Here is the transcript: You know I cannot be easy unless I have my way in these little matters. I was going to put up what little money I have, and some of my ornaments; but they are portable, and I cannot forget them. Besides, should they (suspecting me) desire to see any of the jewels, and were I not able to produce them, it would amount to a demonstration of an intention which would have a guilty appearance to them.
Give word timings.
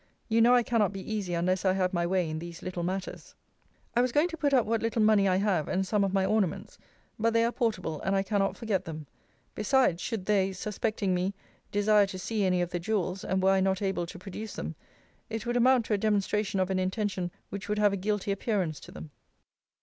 You 0.27 0.41
know 0.41 0.55
I 0.55 0.63
cannot 0.63 0.93
be 0.93 1.13
easy 1.13 1.35
unless 1.35 1.63
I 1.63 1.73
have 1.73 1.93
my 1.93 2.07
way 2.07 2.27
in 2.27 2.39
these 2.39 2.63
little 2.63 2.81
matters. 2.81 3.35
I 3.95 4.01
was 4.01 4.11
going 4.11 4.29
to 4.29 4.35
put 4.35 4.51
up 4.51 4.65
what 4.65 4.81
little 4.81 5.03
money 5.03 5.27
I 5.27 5.35
have, 5.35 5.67
and 5.67 5.85
some 5.85 6.03
of 6.03 6.11
my 6.11 6.25
ornaments; 6.25 6.79
but 7.19 7.33
they 7.33 7.45
are 7.45 7.51
portable, 7.51 8.01
and 8.01 8.15
I 8.15 8.23
cannot 8.23 8.57
forget 8.57 8.85
them. 8.85 9.05
Besides, 9.53 10.01
should 10.01 10.25
they 10.25 10.53
(suspecting 10.53 11.13
me) 11.13 11.35
desire 11.71 12.07
to 12.07 12.17
see 12.17 12.43
any 12.43 12.63
of 12.63 12.71
the 12.71 12.79
jewels, 12.79 13.23
and 13.23 13.43
were 13.43 13.51
I 13.51 13.59
not 13.59 13.83
able 13.83 14.07
to 14.07 14.17
produce 14.17 14.55
them, 14.55 14.73
it 15.29 15.45
would 15.45 15.55
amount 15.55 15.85
to 15.85 15.93
a 15.93 15.99
demonstration 15.99 16.59
of 16.59 16.71
an 16.71 16.79
intention 16.79 17.29
which 17.49 17.69
would 17.69 17.77
have 17.77 17.93
a 17.93 17.95
guilty 17.95 18.31
appearance 18.31 18.79
to 18.79 18.91
them. 18.91 19.11